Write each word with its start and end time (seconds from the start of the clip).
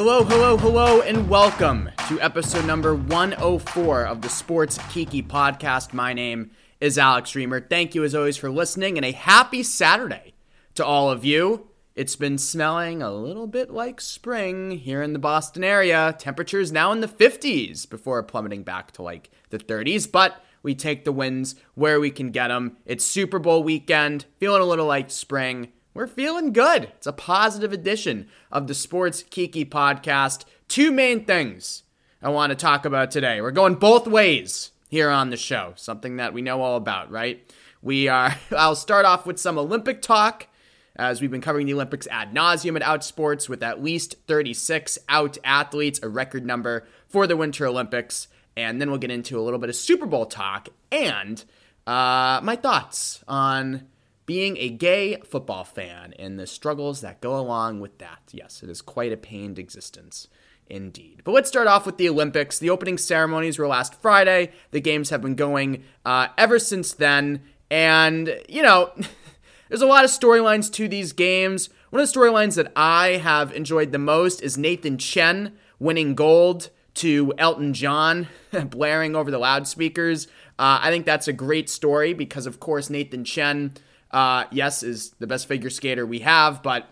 Hello, 0.00 0.22
hello, 0.22 0.56
hello, 0.56 1.00
and 1.00 1.28
welcome 1.28 1.90
to 2.06 2.20
episode 2.20 2.64
number 2.64 2.94
104 2.94 4.04
of 4.04 4.22
the 4.22 4.28
Sports 4.28 4.78
Kiki 4.90 5.24
podcast. 5.24 5.92
My 5.92 6.12
name 6.12 6.52
is 6.80 6.98
Alex 6.98 7.32
Reimer. 7.32 7.68
Thank 7.68 7.96
you, 7.96 8.04
as 8.04 8.14
always, 8.14 8.36
for 8.36 8.48
listening, 8.48 8.96
and 8.96 9.04
a 9.04 9.10
happy 9.10 9.64
Saturday 9.64 10.34
to 10.76 10.86
all 10.86 11.10
of 11.10 11.24
you. 11.24 11.70
It's 11.96 12.14
been 12.14 12.38
smelling 12.38 13.02
a 13.02 13.10
little 13.10 13.48
bit 13.48 13.72
like 13.72 14.00
spring 14.00 14.70
here 14.70 15.02
in 15.02 15.14
the 15.14 15.18
Boston 15.18 15.64
area. 15.64 16.14
Temperatures 16.16 16.70
now 16.70 16.92
in 16.92 17.00
the 17.00 17.08
50s 17.08 17.90
before 17.90 18.22
plummeting 18.22 18.62
back 18.62 18.92
to 18.92 19.02
like 19.02 19.30
the 19.50 19.58
30s, 19.58 20.08
but 20.08 20.40
we 20.62 20.76
take 20.76 21.04
the 21.04 21.10
wins 21.10 21.56
where 21.74 21.98
we 21.98 22.12
can 22.12 22.30
get 22.30 22.48
them. 22.48 22.76
It's 22.86 23.04
Super 23.04 23.40
Bowl 23.40 23.64
weekend, 23.64 24.26
feeling 24.38 24.62
a 24.62 24.64
little 24.64 24.86
like 24.86 25.10
spring. 25.10 25.72
We're 25.98 26.06
feeling 26.06 26.52
good. 26.52 26.84
It's 26.96 27.08
a 27.08 27.12
positive 27.12 27.72
edition 27.72 28.28
of 28.52 28.68
the 28.68 28.74
Sports 28.74 29.24
Kiki 29.24 29.64
podcast. 29.64 30.44
Two 30.68 30.92
main 30.92 31.24
things 31.24 31.82
I 32.22 32.28
want 32.28 32.50
to 32.50 32.54
talk 32.54 32.84
about 32.84 33.10
today. 33.10 33.40
We're 33.40 33.50
going 33.50 33.74
both 33.74 34.06
ways 34.06 34.70
here 34.88 35.10
on 35.10 35.30
the 35.30 35.36
show, 35.36 35.72
something 35.74 36.18
that 36.18 36.32
we 36.32 36.40
know 36.40 36.62
all 36.62 36.76
about, 36.76 37.10
right? 37.10 37.44
We 37.82 38.06
are, 38.06 38.32
I'll 38.56 38.76
start 38.76 39.06
off 39.06 39.26
with 39.26 39.40
some 39.40 39.58
Olympic 39.58 40.00
talk 40.00 40.46
as 40.94 41.20
we've 41.20 41.32
been 41.32 41.40
covering 41.40 41.66
the 41.66 41.74
Olympics 41.74 42.06
ad 42.12 42.32
nauseum 42.32 42.76
at 42.76 42.82
Outsports 42.82 43.48
with 43.48 43.64
at 43.64 43.82
least 43.82 44.14
36 44.28 45.00
out 45.08 45.36
athletes, 45.42 45.98
a 46.00 46.08
record 46.08 46.46
number 46.46 46.86
for 47.08 47.26
the 47.26 47.36
Winter 47.36 47.66
Olympics. 47.66 48.28
And 48.56 48.80
then 48.80 48.90
we'll 48.90 49.00
get 49.00 49.10
into 49.10 49.36
a 49.36 49.42
little 49.42 49.58
bit 49.58 49.68
of 49.68 49.74
Super 49.74 50.06
Bowl 50.06 50.26
talk 50.26 50.68
and 50.92 51.44
uh, 51.88 52.38
my 52.44 52.54
thoughts 52.54 53.24
on 53.26 53.88
being 54.28 54.56
a 54.58 54.68
gay 54.68 55.16
football 55.22 55.64
fan 55.64 56.14
and 56.18 56.38
the 56.38 56.46
struggles 56.46 57.00
that 57.00 57.20
go 57.20 57.36
along 57.36 57.80
with 57.80 57.98
that. 57.98 58.20
Yes, 58.30 58.62
it 58.62 58.68
is 58.70 58.80
quite 58.80 59.10
a 59.10 59.16
pained 59.16 59.58
existence. 59.58 60.28
Indeed. 60.70 61.22
But 61.24 61.32
let's 61.32 61.48
start 61.48 61.66
off 61.66 61.86
with 61.86 61.96
the 61.96 62.10
Olympics. 62.10 62.58
The 62.58 62.68
opening 62.68 62.98
ceremonies 62.98 63.58
were 63.58 63.66
last 63.66 63.94
Friday. 63.94 64.52
The 64.70 64.82
games 64.82 65.08
have 65.08 65.22
been 65.22 65.34
going 65.34 65.82
uh, 66.04 66.28
ever 66.36 66.58
since 66.58 66.92
then. 66.92 67.42
And, 67.70 68.38
you 68.50 68.62
know, 68.62 68.92
There's 69.68 69.82
a 69.82 69.86
lot 69.86 70.04
of 70.04 70.10
storylines 70.10 70.72
to 70.74 70.88
these 70.88 71.12
games. 71.12 71.68
One 71.90 72.00
of 72.00 72.10
the 72.10 72.18
storylines 72.18 72.56
that 72.56 72.72
I 72.74 73.18
have 73.22 73.52
enjoyed 73.52 73.92
the 73.92 73.98
most 73.98 74.42
is 74.42 74.56
Nathan 74.56 74.96
Chen 74.96 75.58
winning 75.78 76.14
gold 76.14 76.70
to 76.94 77.34
Elton 77.36 77.74
John, 77.74 78.28
blaring 78.70 79.14
over 79.14 79.30
the 79.30 79.38
loudspeakers. 79.38 80.26
Uh, 80.58 80.80
I 80.82 80.90
think 80.90 81.04
that's 81.04 81.28
a 81.28 81.34
great 81.34 81.68
story 81.68 82.14
because, 82.14 82.46
of 82.46 82.60
course, 82.60 82.88
Nathan 82.88 83.24
Chen, 83.24 83.74
uh, 84.10 84.44
yes, 84.50 84.82
is 84.82 85.10
the 85.18 85.26
best 85.26 85.46
figure 85.46 85.70
skater 85.70 86.06
we 86.06 86.20
have, 86.20 86.62
but 86.62 86.88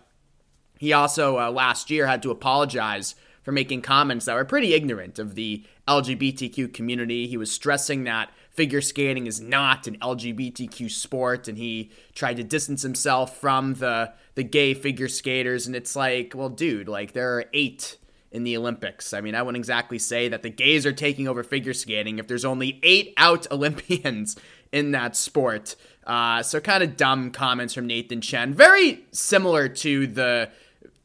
he 0.77 0.93
also 0.93 1.39
uh, 1.39 1.51
last 1.51 1.89
year 1.89 2.07
had 2.07 2.21
to 2.23 2.31
apologize 2.31 3.15
for 3.41 3.51
making 3.51 3.81
comments 3.81 4.25
that 4.25 4.35
were 4.35 4.45
pretty 4.45 4.73
ignorant 4.73 5.19
of 5.19 5.35
the 5.35 5.63
LGBTQ 5.87 6.73
community. 6.73 7.27
He 7.27 7.37
was 7.37 7.51
stressing 7.51 8.03
that 8.03 8.29
figure 8.57 8.81
skating 8.81 9.27
is 9.27 9.39
not 9.39 9.87
an 9.87 9.97
LGBTQ 9.99 10.91
sport, 10.91 11.47
and 11.47 11.57
he 11.57 11.91
tried 12.13 12.37
to 12.37 12.43
distance 12.43 12.81
himself 12.81 13.37
from 13.37 13.75
the 13.75 14.13
the 14.35 14.43
gay 14.43 14.73
figure 14.73 15.07
skaters. 15.07 15.65
And 15.65 15.75
it's 15.75 15.95
like, 15.95 16.33
well, 16.35 16.49
dude, 16.49 16.87
like 16.87 17.13
there 17.13 17.37
are 17.37 17.45
eight 17.53 17.97
in 18.31 18.43
the 18.43 18.57
Olympics. 18.57 19.13
I 19.13 19.21
mean, 19.21 19.35
I 19.35 19.41
wouldn't 19.41 19.61
exactly 19.61 19.99
say 19.99 20.27
that 20.27 20.43
the 20.43 20.49
gays 20.49 20.85
are 20.85 20.91
taking 20.91 21.27
over 21.27 21.43
figure 21.43 21.73
skating 21.73 22.19
if 22.19 22.27
there's 22.27 22.45
only 22.45 22.79
eight 22.83 23.13
out 23.17 23.47
Olympians 23.51 24.35
in 24.71 24.91
that 24.91 25.15
sport. 25.15 25.75
Uh, 26.07 26.41
so 26.41 26.61
kind 26.61 26.81
of 26.81 26.95
dumb 26.95 27.31
comments 27.31 27.73
from 27.73 27.85
Nathan 27.85 28.21
Chen, 28.21 28.53
very 28.53 29.03
similar 29.11 29.67
to 29.67 30.07
the 30.07 30.49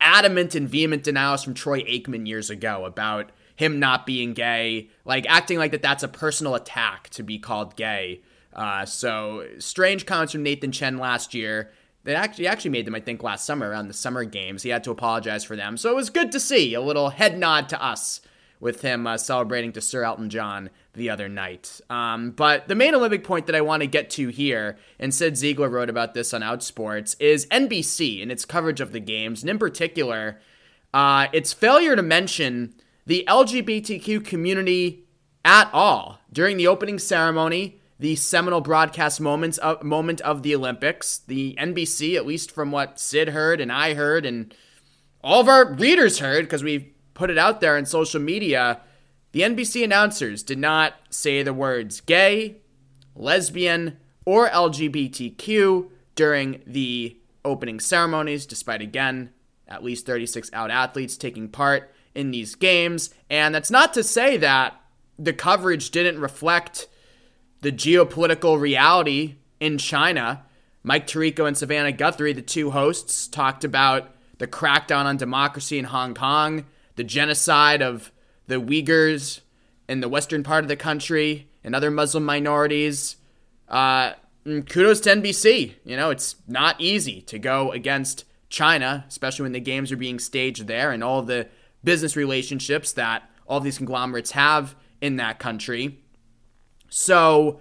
adamant 0.01 0.55
and 0.55 0.69
vehement 0.69 1.03
denials 1.03 1.43
from 1.43 1.55
Troy 1.55 1.81
Aikman 1.83 2.27
years 2.27 2.51
ago 2.51 2.85
about 2.85 3.31
him 3.57 3.81
not 3.81 4.07
being 4.07 4.33
gay, 4.33 4.91
like 5.05 5.27
acting 5.29 5.59
like 5.59 5.73
that 5.73 5.83
that's 5.83 6.05
a 6.05 6.09
personal 6.09 6.55
attack 6.55 7.09
to 7.11 7.25
be 7.25 7.39
called 7.39 7.75
gay. 7.75 8.21
Uh, 8.53 8.85
so 8.85 9.45
strange 9.59 10.07
comments 10.07 10.33
from 10.33 10.45
Nathan 10.45 10.71
Chen 10.71 10.99
last 10.99 11.35
year. 11.35 11.73
They 12.05 12.15
actually 12.15 12.47
actually 12.47 12.71
made 12.71 12.87
them, 12.87 12.95
I 12.95 13.01
think, 13.01 13.25
last 13.25 13.45
summer 13.45 13.71
around 13.71 13.89
the 13.89 13.95
summer 13.95 14.25
games. 14.25 14.63
He 14.63 14.71
had 14.71 14.85
to 14.85 14.93
apologize 14.93 15.43
for 15.43 15.57
them, 15.57 15.77
so 15.77 15.91
it 15.91 15.97
was 15.97 16.11
good 16.11 16.31
to 16.31 16.41
see 16.41 16.75
a 16.75 16.81
little 16.81 17.11
head 17.11 17.39
nod 17.39 17.69
to 17.71 17.83
us 17.83 18.21
with 18.61 18.83
him 18.83 19.07
uh, 19.09 19.17
celebrating 19.17 19.73
to 19.73 19.81
Sir 19.81 20.05
Elton 20.05 20.31
John 20.31 20.71
the 20.95 21.11
other 21.11 21.29
night. 21.29 21.81
Um, 21.89 22.33
but 22.33 22.69
the 22.69 22.75
main 22.75 22.95
Olympic 22.95 23.25
point 23.25 23.47
that 23.47 23.55
I 23.55 23.61
want 23.61 23.83
to 23.83 23.87
get 23.87 24.11
to 24.11 24.29
here, 24.29 24.77
and 24.99 25.15
Cyd 25.15 25.35
Zeigler 25.35 25.71
wrote 25.71 25.89
about 25.89 26.15
this 26.15 26.35
on 26.35 26.43
Outsports, 26.43 27.17
is 27.19 27.47
NBC 27.47 28.23
and 28.23 28.31
its 28.31 28.45
coverage 28.45 28.81
of 28.81 28.93
the 28.93 29.01
games, 29.01 29.43
and 29.43 29.51
in 29.51 29.59
particular, 29.59 30.41
uh, 30.93 31.29
its 31.33 31.53
failure 31.53 31.97
to 31.97 32.03
mention 32.03 32.75
the 33.07 33.25
LGBTQ 33.27 34.25
community 34.25 35.07
at 35.45 35.71
all 35.73 36.21
during 36.33 36.57
the 36.57 36.67
opening 36.67 36.99
ceremony, 36.99 37.81
the 37.99 38.17
seminal 38.17 38.61
broadcast 38.61 39.21
moments 39.21 39.59
of, 39.59 39.83
moment 39.83 40.21
of 40.21 40.43
the 40.43 40.55
Olympics. 40.55 41.19
The 41.19 41.57
NBC, 41.59 42.17
at 42.17 42.27
least 42.27 42.51
from 42.51 42.71
what 42.71 43.01
Cyd 43.01 43.31
heard 43.31 43.61
and 43.61 43.73
I 43.73 43.95
heard, 43.95 44.27
and 44.27 44.55
all 45.23 45.41
of 45.41 45.49
our 45.49 45.73
readers 45.73 46.19
heard, 46.19 46.45
because 46.45 46.63
we 46.63 46.95
put 47.15 47.31
it 47.31 47.39
out 47.39 47.61
there 47.61 47.77
on 47.77 47.87
social 47.87 48.21
media, 48.21 48.81
the 49.33 49.41
NBC 49.41 49.83
announcers 49.83 50.43
did 50.43 50.59
not 50.59 50.95
say 51.11 51.43
the 51.43 51.55
words 51.55 52.01
gay, 52.01 52.59
lesbian, 53.17 53.99
or 54.25 54.49
LGBTQ 54.49 55.89
during 56.15 56.63
the 56.67 57.17
opening 57.45 57.81
ceremonies, 57.81 58.47
despite 58.47 58.83
again 58.83 59.31
at 59.67 59.83
least 59.83 60.07
36 60.07 60.51
out 60.53 60.71
athletes 60.71 61.17
taking 61.17 61.49
part 61.49 61.93
in 62.15 62.31
these 62.31 62.55
games. 62.55 63.11
And 63.31 63.55
that's 63.55 63.71
not 63.71 63.95
to 63.95 64.05
say 64.05 64.37
that 64.37 64.79
the 65.19 65.33
coverage 65.33 65.91
didn't 65.91 66.21
reflect 66.21 66.87
the 67.63 67.73
geopolitical 67.73 68.61
reality 68.61 69.37
in 69.61 69.79
China. 69.79 70.45
Mike 70.83 71.07
Tirico 71.07 71.47
and 71.47 71.57
Savannah 71.57 71.93
Guthrie, 71.93 72.33
the 72.33 72.43
two 72.43 72.73
hosts, 72.73 73.29
talked 73.29 73.65
about 73.65 74.11
the 74.39 74.47
crackdown 74.47 75.05
on 75.05 75.17
democracy 75.17 75.79
in 75.79 75.87
Hong 75.87 76.15
Kong, 76.15 76.67
the 76.97 77.05
genocide 77.05 77.81
of 77.81 78.12
the 78.53 78.61
Uyghurs 78.61 79.41
in 79.89 80.01
the 80.01 80.09
western 80.09 80.43
part 80.43 80.65
of 80.65 80.69
the 80.69 80.77
country 80.77 81.49
and 81.65 81.75
other 81.75 81.91
Muslim 81.91 82.25
minorities. 82.25 83.17
Uh, 83.69 84.13
kudos 84.45 85.01
to 85.01 85.11
NBC. 85.11 85.75
You 85.85 85.97
know, 85.97 86.11
it's 86.11 86.37
not 86.47 86.81
easy 86.81 87.23
to 87.23 87.39
go 87.39 87.73
against 87.73 88.25
China, 88.49 89.05
especially 89.09 89.45
when 89.45 89.53
the 89.53 89.61
games 89.61 89.91
are 89.91 89.97
being 89.97 90.19
staged 90.19 90.67
there 90.67 90.93
and 90.93 91.03
all 91.03 91.23
the 91.23 91.49
business 91.83 92.17
relationships 92.17 92.93
that 92.93 93.29
all 93.47 93.61
these 93.61 93.79
conglomerates 93.79 94.33
have 94.33 94.77
in 95.01 95.17
that 95.17 95.39
country. 95.39 95.99
So, 96.89 97.61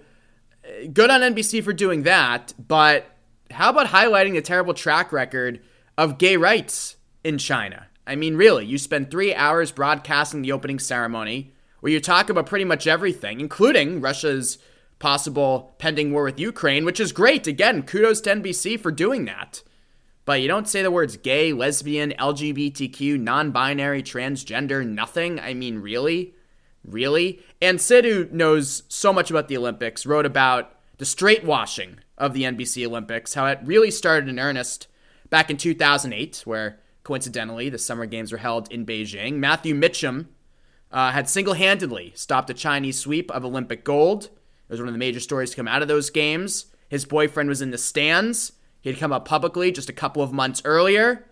good 0.92 1.10
on 1.10 1.22
NBC 1.22 1.64
for 1.64 1.72
doing 1.72 2.02
that, 2.02 2.52
but 2.58 3.06
how 3.50 3.70
about 3.70 3.86
highlighting 3.86 4.34
the 4.34 4.42
terrible 4.42 4.74
track 4.74 5.10
record 5.12 5.60
of 5.96 6.18
gay 6.18 6.36
rights 6.36 6.96
in 7.24 7.38
China? 7.38 7.88
I 8.06 8.16
mean, 8.16 8.36
really, 8.36 8.66
you 8.66 8.78
spend 8.78 9.10
three 9.10 9.34
hours 9.34 9.72
broadcasting 9.72 10.42
the 10.42 10.52
opening 10.52 10.78
ceremony 10.78 11.52
where 11.80 11.92
you 11.92 12.00
talk 12.00 12.30
about 12.30 12.46
pretty 12.46 12.64
much 12.64 12.86
everything, 12.86 13.40
including 13.40 14.00
Russia's 14.00 14.58
possible 14.98 15.74
pending 15.78 16.12
war 16.12 16.24
with 16.24 16.38
Ukraine, 16.38 16.84
which 16.84 17.00
is 17.00 17.12
great. 17.12 17.46
Again, 17.46 17.82
kudos 17.82 18.20
to 18.22 18.30
NBC 18.30 18.78
for 18.78 18.92
doing 18.92 19.24
that 19.24 19.62
but 20.24 20.40
you 20.40 20.48
don't 20.48 20.68
say 20.68 20.82
the 20.82 20.90
words 20.90 21.16
gay, 21.16 21.52
lesbian, 21.52 22.14
LGBTQ, 22.18 23.18
non 23.18 23.50
binary, 23.50 24.02
transgender, 24.02 24.86
nothing. 24.86 25.40
I 25.40 25.54
mean, 25.54 25.78
really? 25.78 26.34
Really? 26.84 27.40
And 27.60 27.80
Cyd, 27.80 28.04
who 28.04 28.28
knows 28.30 28.84
so 28.88 29.12
much 29.12 29.30
about 29.30 29.48
the 29.48 29.56
Olympics, 29.56 30.06
wrote 30.06 30.26
about 30.26 30.74
the 30.98 31.04
straight 31.04 31.44
washing 31.44 31.98
of 32.18 32.34
the 32.34 32.42
NBC 32.42 32.86
Olympics, 32.86 33.34
how 33.34 33.46
it 33.46 33.60
really 33.64 33.90
started 33.90 34.28
in 34.28 34.38
earnest 34.38 34.86
back 35.28 35.50
in 35.50 35.56
2008, 35.56 36.42
where 36.44 36.78
coincidentally 37.04 37.68
the 37.68 37.78
Summer 37.78 38.06
Games 38.06 38.32
were 38.32 38.38
held 38.38 38.70
in 38.70 38.86
Beijing. 38.86 39.34
Matthew 39.34 39.74
Mitcham 39.74 40.28
uh, 40.90 41.10
had 41.10 41.28
single 41.28 41.54
handedly 41.54 42.12
stopped 42.14 42.50
a 42.50 42.54
Chinese 42.54 42.98
sweep 42.98 43.30
of 43.30 43.44
Olympic 43.44 43.84
gold. 43.84 44.24
It 44.24 44.30
was 44.68 44.80
one 44.80 44.88
of 44.88 44.94
the 44.94 44.98
major 44.98 45.20
stories 45.20 45.50
to 45.50 45.56
come 45.56 45.68
out 45.68 45.82
of 45.82 45.88
those 45.88 46.10
games. 46.10 46.66
His 46.88 47.04
boyfriend 47.04 47.48
was 47.48 47.62
in 47.62 47.70
the 47.70 47.78
stands 47.78 48.52
he 48.82 48.90
had 48.90 48.98
come 48.98 49.12
up 49.12 49.24
publicly 49.24 49.72
just 49.72 49.88
a 49.88 49.94
couple 49.94 50.22
of 50.22 50.32
months 50.32 50.60
earlier. 50.64 51.24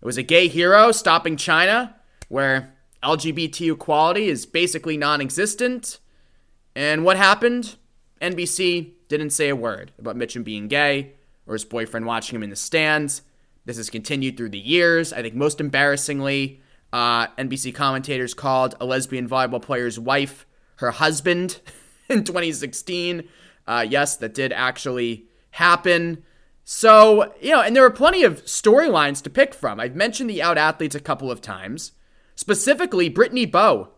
It 0.00 0.04
was 0.04 0.18
a 0.18 0.22
gay 0.22 0.46
hero 0.46 0.92
stopping 0.92 1.36
China, 1.36 1.96
where 2.28 2.74
LGBT 3.02 3.72
equality 3.72 4.28
is 4.28 4.46
basically 4.46 4.96
non 4.96 5.20
existent. 5.20 5.98
And 6.76 7.04
what 7.04 7.16
happened? 7.16 7.76
NBC 8.20 8.92
didn't 9.08 9.30
say 9.30 9.48
a 9.48 9.56
word 9.56 9.90
about 9.98 10.16
Mitcham 10.16 10.42
being 10.42 10.68
gay 10.68 11.14
or 11.46 11.54
his 11.54 11.64
boyfriend 11.64 12.04
watching 12.04 12.36
him 12.36 12.42
in 12.42 12.50
the 12.50 12.56
stands. 12.56 13.22
This 13.68 13.76
has 13.76 13.90
continued 13.90 14.38
through 14.38 14.48
the 14.48 14.58
years. 14.58 15.12
I 15.12 15.20
think 15.20 15.34
most 15.34 15.60
embarrassingly, 15.60 16.62
uh, 16.90 17.26
NBC 17.26 17.74
commentators 17.74 18.32
called 18.32 18.74
a 18.80 18.86
lesbian 18.86 19.28
volleyball 19.28 19.60
player's 19.60 19.98
wife 19.98 20.46
her 20.76 20.90
husband 20.90 21.60
in 22.08 22.24
2016. 22.24 23.28
Uh, 23.66 23.84
yes, 23.86 24.16
that 24.16 24.32
did 24.32 24.54
actually 24.54 25.26
happen. 25.50 26.24
So, 26.64 27.34
you 27.42 27.50
know, 27.50 27.60
and 27.60 27.76
there 27.76 27.84
are 27.84 27.90
plenty 27.90 28.22
of 28.22 28.42
storylines 28.46 29.22
to 29.24 29.28
pick 29.28 29.52
from. 29.52 29.78
I've 29.78 29.94
mentioned 29.94 30.30
the 30.30 30.40
out 30.40 30.56
athletes 30.56 30.94
a 30.94 31.00
couple 31.00 31.30
of 31.30 31.42
times. 31.42 31.92
Specifically, 32.36 33.10
Brittany 33.10 33.44
Bowe 33.44 33.88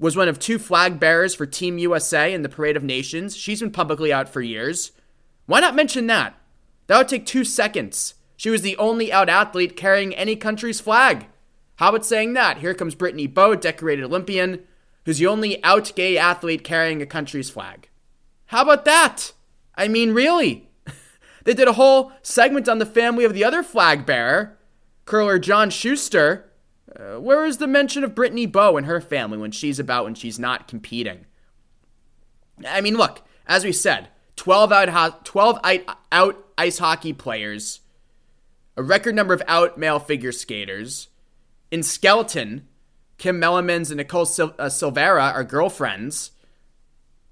was 0.00 0.16
one 0.16 0.26
of 0.26 0.40
two 0.40 0.58
flag 0.58 0.98
bearers 0.98 1.32
for 1.32 1.46
Team 1.46 1.78
USA 1.78 2.34
in 2.34 2.42
the 2.42 2.48
Parade 2.48 2.76
of 2.76 2.82
Nations. 2.82 3.36
She's 3.36 3.60
been 3.60 3.70
publicly 3.70 4.12
out 4.12 4.28
for 4.28 4.40
years. 4.40 4.90
Why 5.46 5.60
not 5.60 5.76
mention 5.76 6.08
that? 6.08 6.34
That 6.88 6.98
would 6.98 7.08
take 7.08 7.24
two 7.24 7.44
seconds. 7.44 8.14
She 8.42 8.50
was 8.50 8.62
the 8.62 8.76
only 8.76 9.12
out 9.12 9.28
athlete 9.28 9.76
carrying 9.76 10.16
any 10.16 10.34
country's 10.34 10.80
flag. 10.80 11.26
How 11.76 11.90
about 11.90 12.04
saying 12.04 12.32
that? 12.32 12.58
Here 12.58 12.74
comes 12.74 12.96
Brittany 12.96 13.28
Bowe, 13.28 13.54
decorated 13.54 14.04
Olympian, 14.04 14.64
who's 15.04 15.18
the 15.18 15.28
only 15.28 15.62
out 15.62 15.92
gay 15.94 16.18
athlete 16.18 16.64
carrying 16.64 17.00
a 17.00 17.06
country's 17.06 17.50
flag. 17.50 17.88
How 18.46 18.62
about 18.62 18.84
that? 18.84 19.32
I 19.76 19.86
mean, 19.86 20.10
really? 20.10 20.68
they 21.44 21.54
did 21.54 21.68
a 21.68 21.74
whole 21.74 22.10
segment 22.20 22.68
on 22.68 22.80
the 22.80 22.84
family 22.84 23.24
of 23.24 23.32
the 23.32 23.44
other 23.44 23.62
flag 23.62 24.04
bearer, 24.04 24.58
curler 25.04 25.38
John 25.38 25.70
Shuster. 25.70 26.50
Uh, 26.98 27.20
where 27.20 27.44
is 27.44 27.58
the 27.58 27.68
mention 27.68 28.02
of 28.02 28.16
Brittany 28.16 28.46
Bowe 28.46 28.76
and 28.76 28.86
her 28.86 29.00
family 29.00 29.38
when 29.38 29.52
she's 29.52 29.78
about 29.78 30.02
when 30.02 30.16
she's 30.16 30.40
not 30.40 30.66
competing? 30.66 31.26
I 32.66 32.80
mean, 32.80 32.96
look, 32.96 33.22
as 33.46 33.62
we 33.62 33.70
said, 33.70 34.08
12 34.34 34.72
out, 34.72 35.24
12 35.24 35.60
out 36.10 36.44
ice 36.58 36.78
hockey 36.78 37.12
players, 37.12 37.81
a 38.76 38.82
record 38.82 39.14
number 39.14 39.34
of 39.34 39.42
out 39.46 39.78
male 39.78 39.98
figure 39.98 40.32
skaters. 40.32 41.08
In 41.70 41.82
skeleton, 41.82 42.66
Kim 43.18 43.40
Meylemans 43.40 43.90
and 43.90 43.98
Nicole 43.98 44.26
Sil- 44.26 44.56
uh, 44.58 44.68
Silveira 44.68 45.32
are 45.32 45.44
girlfriends. 45.44 46.32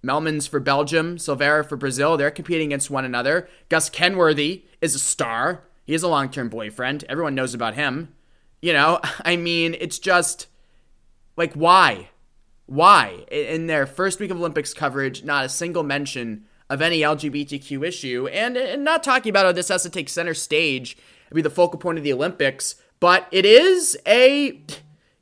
Meylemans 0.04 0.48
for 0.48 0.60
Belgium, 0.60 1.19
Silveira 1.19 1.64
for 1.64 1.76
Brazil. 1.76 2.16
They're 2.16 2.31
competing 2.31 2.69
against 2.69 2.90
one 2.90 3.04
another. 3.04 3.48
Gus 3.69 3.90
Kenworthy 3.90 4.64
is 4.81 4.94
a 4.94 4.98
star. 4.98 5.64
He 5.84 5.94
is 5.94 6.02
a 6.02 6.08
long 6.08 6.31
term 6.31 6.48
boyfriend. 6.48 7.04
Everyone 7.08 7.34
knows 7.34 7.54
about 7.54 7.75
him. 7.75 8.14
You 8.62 8.72
know, 8.72 9.00
I 9.25 9.36
mean, 9.36 9.76
it's 9.78 9.98
just 9.98 10.46
like, 11.36 11.54
why? 11.54 12.10
Why? 12.66 13.25
In 13.31 13.66
their 13.66 13.86
first 13.86 14.20
week 14.20 14.31
of 14.31 14.36
Olympics 14.36 14.72
coverage, 14.72 15.25
not 15.25 15.44
a 15.44 15.48
single 15.48 15.82
mention 15.82 16.44
of 16.69 16.81
any 16.81 17.00
LGBTQ 17.00 17.84
issue. 17.84 18.28
And, 18.28 18.56
and 18.56 18.84
not 18.84 19.02
talking 19.02 19.31
about 19.31 19.44
how 19.44 19.52
this 19.52 19.69
has 19.69 19.82
to 19.82 19.90
take 19.90 20.08
center 20.08 20.34
stage 20.34 20.96
and 21.31 21.37
be 21.37 21.43
the 21.43 21.50
focal 21.50 21.79
point 21.79 21.99
of 21.99 22.05
the 22.05 22.12
Olympics, 22.12 22.77
but 22.99 23.27
it 23.31 23.47
is 23.47 23.97
a, 24.06 24.62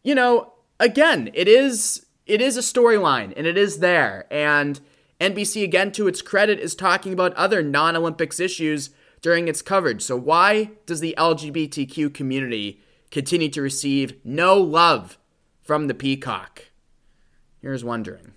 you 0.03 0.15
know, 0.15 0.55
again, 0.81 1.31
it 1.35 1.47
is 1.49 2.07
it 2.27 2.41
is 2.41 2.57
a 2.57 2.61
storyline 2.61 3.33
and 3.37 3.47
it 3.47 3.57
is 3.57 3.79
there. 3.79 4.27
And 4.31 4.81
NBC, 5.21 5.65
again, 5.65 5.91
to 5.93 6.07
its 6.07 6.23
credit, 6.23 6.61
is 6.61 6.75
talking 6.75 7.13
about 7.13 7.35
other 7.35 7.63
non 7.63 7.97
Olympics 7.97 8.39
issues 8.39 8.91
during 9.21 9.49
its 9.49 9.63
coverage. 9.63 10.03
So, 10.03 10.17
why 10.17 10.73
does 10.87 11.01
the 11.01 11.15
LGBTQ 11.19 12.15
community 12.15 12.81
continue 13.11 13.49
to 13.49 13.63
receive 13.63 14.15
no 14.25 14.57
love 14.57 15.19
from 15.63 15.89
the 15.89 15.95
Peacock? 15.95 16.67
Here's 17.61 17.85
wondering. 17.85 18.35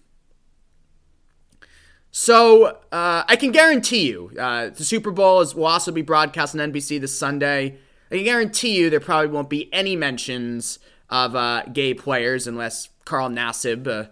So, 2.11 2.65
uh, 2.91 3.23
I 3.25 3.37
can 3.37 3.51
guarantee 3.51 4.09
you, 4.09 4.31
uh, 4.37 4.69
the 4.69 4.83
Super 4.83 5.11
Bowl 5.11 5.39
is, 5.39 5.55
will 5.55 5.65
also 5.65 5.93
be 5.93 6.01
broadcast 6.01 6.53
on 6.53 6.71
NBC 6.71 6.99
this 6.99 7.17
Sunday. 7.17 7.77
I 8.11 8.15
can 8.15 8.25
guarantee 8.25 8.77
you 8.77 8.89
there 8.89 8.99
probably 8.99 9.29
won't 9.29 9.49
be 9.49 9.73
any 9.73 9.95
mentions 9.95 10.77
of 11.09 11.35
uh, 11.35 11.63
gay 11.71 11.93
players 11.93 12.47
unless 12.47 12.89
Carl 13.05 13.29
Nassib, 13.29 13.87
uh, 13.87 14.09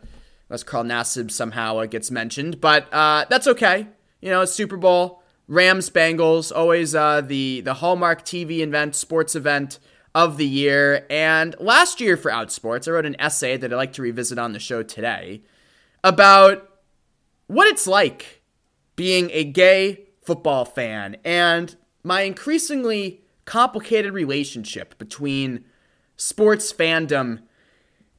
unless 0.47 0.63
Carl 0.63 0.85
Nassib 0.85 1.29
somehow 1.29 1.77
uh, 1.77 1.85
gets 1.87 2.09
mentioned. 2.09 2.61
But 2.61 2.91
uh, 2.93 3.25
that's 3.29 3.47
okay. 3.47 3.87
You 4.21 4.29
know, 4.29 4.45
Super 4.45 4.77
Bowl, 4.77 5.21
Rams, 5.49 5.89
Bengals, 5.89 6.53
always 6.55 6.93
the 6.93 7.61
the 7.61 7.73
hallmark 7.75 8.23
TV 8.23 8.59
event, 8.59 8.95
sports 8.95 9.35
event 9.35 9.79
of 10.15 10.37
the 10.37 10.45
year. 10.45 11.05
And 11.09 11.55
last 11.59 11.99
year 11.99 12.15
for 12.17 12.31
Outsports, 12.31 12.87
I 12.87 12.91
wrote 12.91 13.05
an 13.05 13.19
essay 13.19 13.57
that 13.57 13.71
I'd 13.71 13.75
like 13.75 13.93
to 13.93 14.01
revisit 14.01 14.39
on 14.39 14.53
the 14.53 14.59
show 14.59 14.83
today 14.83 15.41
about 16.03 16.68
what 17.49 17.67
it's 17.67 17.87
like 17.87 18.43
being 18.95 19.31
a 19.33 19.43
gay 19.43 20.05
football 20.21 20.65
fan 20.65 21.17
and 21.25 21.75
my 22.03 22.21
increasingly 22.21 23.21
complicated 23.45 24.13
relationship 24.13 24.95
between 24.99 25.65
sports 26.15 26.71
fandom 26.71 27.41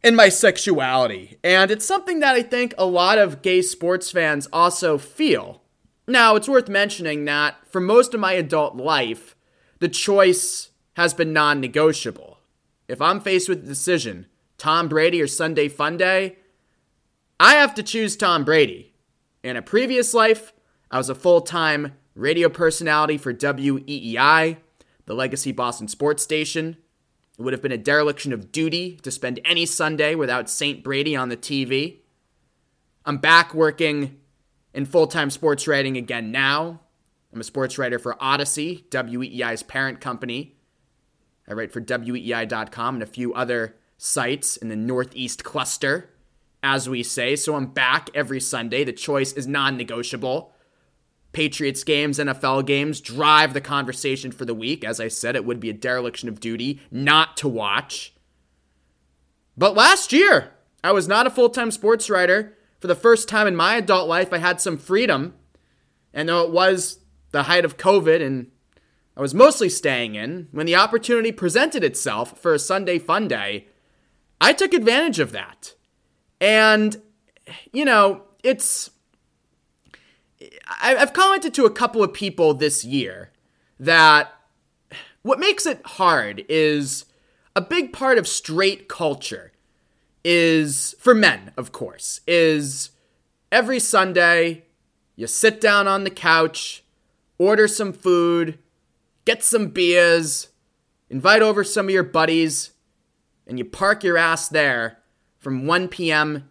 and 0.03 0.17
my 0.17 0.29
sexuality. 0.29 1.39
And 1.45 1.71
it's 1.71 1.87
something 1.87 2.19
that 2.19 2.35
I 2.35 2.43
think 2.43 2.75
a 2.77 2.85
lot 2.85 3.19
of 3.19 3.41
gay 3.41 3.63
sports 3.63 4.11
fans 4.11 4.49
also 4.53 4.99
feel. 4.99 5.63
Now, 6.09 6.35
it's 6.35 6.49
worth 6.49 6.69
mentioning 6.69 7.25
that 7.27 7.55
for 7.69 7.81
most 7.81 8.15
of 8.15 8.19
my 8.21 8.33
adult 8.33 8.75
life, 8.75 9.37
the 9.79 9.89
choice 9.89 10.71
has 10.95 11.15
been 11.15 11.33
non 11.33 11.61
negotiable. 11.61 12.39
If 12.89 13.01
I'm 13.01 13.21
faced 13.21 13.49
with 13.49 13.63
the 13.63 13.69
decision, 13.69 14.27
Tom 14.59 14.89
Brady 14.89 15.23
or 15.23 15.29
Sunday 15.29 15.69
Funday, 15.69 16.35
I 17.39 17.55
have 17.55 17.77
to 17.77 17.85
choose 17.85 18.17
Tom 18.17 18.45
Brady. 18.45 18.90
In 19.43 19.57
a 19.57 19.63
previous 19.63 20.13
life, 20.13 20.53
I 20.91 20.99
was 20.99 21.09
a 21.09 21.15
full 21.15 21.41
time 21.41 21.95
radio 22.15 22.49
personality 22.49 23.17
for 23.17 23.33
WEEI, 23.33 24.59
the 25.07 25.15
legacy 25.15 25.53
Boston 25.53 25.89
sports 25.89 26.23
station. 26.23 26.77
It 27.39 27.43
would 27.43 27.55
have 27.55 27.63
been 27.63 27.73
a 27.73 27.79
dereliction 27.79 28.35
of 28.35 28.53
duty 28.53 28.97
to 28.97 29.11
spend 29.11 29.41
any 29.45 29.65
Sunday 29.65 30.15
without 30.15 30.51
St. 30.51 30.85
Brady 30.85 31.17
on 31.17 31.31
the 31.31 31.39
TV. 31.39 32.01
I'm 33.07 33.17
back 33.17 33.55
working 33.55 34.21
in 34.75 34.85
full 34.85 35.07
time 35.07 35.31
sports 35.31 35.67
writing 35.67 35.97
again 35.97 36.31
now. 36.31 36.81
I'm 37.33 37.41
a 37.41 37.45
sports 37.45 37.79
writer 37.79 37.99
for 37.99 38.15
Audacy, 38.17 38.85
WEEI's 38.91 39.63
parent 39.63 40.01
company. 40.01 40.57
I 41.49 41.55
write 41.55 41.73
for 41.73 41.81
WEEI.com 41.81 42.97
and 42.97 43.03
a 43.03 43.07
few 43.07 43.33
other 43.33 43.77
sites 43.97 44.57
in 44.57 44.69
the 44.69 44.77
Northeast 44.77 45.45
cluster, 45.45 46.11
as 46.63 46.89
we 46.89 47.03
say. 47.03 47.37
So 47.37 47.55
I'm 47.55 47.67
back 47.67 48.11
every 48.15 48.41
Sunday. 48.41 48.85
The 48.85 48.93
choice 48.93 49.33
is 49.33 49.47
non 49.47 49.77
negotiable. 49.77 50.53
Patriots 51.33 51.85
games, 51.85 52.19
NFL 52.19 52.67
games 52.67 53.01
drive 53.01 53.55
the 53.55 53.61
conversation 53.61 54.33
for 54.33 54.45
the 54.45 54.55
week. 54.55 54.83
As 54.85 54.99
I 54.99 55.09
said, 55.09 55.37
it 55.37 55.45
would 55.45 55.61
be 55.61 55.71
a 55.71 55.75
dereliction 55.75 56.29
of 56.29 56.41
duty 56.41 56.81
not 56.91 57.37
to 57.37 57.49
watch. 57.49 58.15
But 59.57 59.77
last 59.77 60.13
year, 60.13 60.51
I 60.83 60.93
was 60.93 61.07
not 61.07 61.27
a 61.27 61.31
full 61.31 61.51
time 61.51 61.71
sports 61.71 62.11
writer. 62.11 62.57
For 62.81 62.87
the 62.87 62.95
first 62.95 63.29
time 63.29 63.47
in 63.47 63.55
my 63.55 63.77
adult 63.77 64.09
life, 64.09 64.33
I 64.33 64.39
had 64.39 64.61
some 64.61 64.79
freedom. 64.79 65.35
And 66.15 66.29
though 66.29 66.43
it 66.43 66.51
was 66.51 67.01
the 67.31 67.45
height 67.45 67.65
of 67.65 67.77
COVID 67.77 68.25
and 68.25 68.51
I 69.17 69.21
was 69.21 69.35
mostly 69.35 69.69
staying 69.69 70.15
in, 70.15 70.49
when 70.51 70.67
the 70.67 70.77
opportunity 70.77 71.31
presented 71.31 71.85
itself 71.85 72.39
for 72.39 72.55
a 72.55 72.59
Sunday 72.59 72.99
fun 72.99 73.29
day, 73.29 73.67
I 74.41 74.53
took 74.55 74.73
advantage 74.73 75.19
of 75.19 75.33
that. 75.33 75.75
And, 76.41 77.01
you 77.73 77.85
know, 77.85 78.23
it's 78.43 78.91
I've 80.83 81.13
commented 81.13 81.53
to 81.55 81.67
a 81.67 81.71
couple 81.71 82.03
of 82.03 82.13
people 82.13 82.55
this 82.55 82.85
year 82.85 83.31
that 83.79 84.33
what 85.23 85.39
makes 85.39 85.67
it 85.67 85.85
hard 85.85 86.45
is 86.49 87.05
a 87.55 87.61
big 87.61 87.93
part 87.93 88.17
of 88.17 88.27
straight 88.27 88.89
culture 88.89 89.53
is 90.25 90.95
for 90.99 91.15
men, 91.15 91.53
of 91.57 91.73
course, 91.73 92.21
is 92.27 92.91
every 93.53 93.79
Sunday 93.79 94.65
you 95.17 95.27
sit 95.27 95.61
down 95.61 95.87
on 95.87 96.05
the 96.05 96.11
couch, 96.11 96.83
order 97.37 97.69
some 97.69 97.93
food, 97.93 98.59
get 99.25 99.43
some 99.43 99.69
beers, 99.69 100.49
invite 101.11 101.43
over 101.43 101.65
some 101.65 101.87
of 101.87 101.91
your 101.91 102.03
buddies, 102.03 102.71
and 103.47 103.59
you 103.59 103.65
park 103.65 104.03
your 104.05 104.17
ass 104.17 104.49
there 104.49 105.00
from 105.41 105.67
1 105.67 105.89
p.m. 105.89 106.49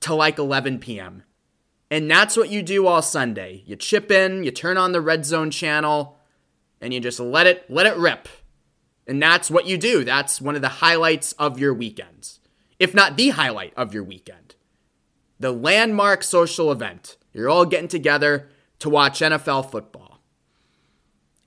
to 0.00 0.14
like 0.14 0.38
11 0.38 0.80
p.m. 0.80 1.22
And 1.90 2.10
that's 2.10 2.36
what 2.36 2.50
you 2.50 2.62
do 2.62 2.86
all 2.86 3.00
Sunday. 3.00 3.62
You 3.64 3.76
chip 3.76 4.10
in, 4.10 4.42
you 4.42 4.50
turn 4.50 4.76
on 4.76 4.92
the 4.92 5.00
red 5.00 5.24
zone 5.24 5.50
channel, 5.50 6.18
and 6.80 6.92
you 6.92 7.00
just 7.00 7.20
let 7.20 7.46
it 7.46 7.70
let 7.70 7.86
it 7.86 7.96
rip. 7.96 8.28
And 9.06 9.22
that's 9.22 9.50
what 9.50 9.66
you 9.66 9.78
do. 9.78 10.04
That's 10.04 10.40
one 10.40 10.56
of 10.56 10.62
the 10.62 10.68
highlights 10.68 11.32
of 11.34 11.60
your 11.60 11.72
weekends. 11.72 12.40
If 12.78 12.92
not 12.92 13.16
the 13.16 13.30
highlight 13.30 13.72
of 13.76 13.94
your 13.94 14.02
weekend. 14.02 14.56
The 15.38 15.52
landmark 15.52 16.24
social 16.24 16.72
event. 16.72 17.16
You're 17.32 17.48
all 17.48 17.66
getting 17.66 17.88
together 17.88 18.48
to 18.80 18.90
watch 18.90 19.20
NFL 19.20 19.70
football. 19.70 20.20